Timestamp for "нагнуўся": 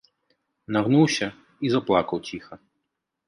0.77-1.27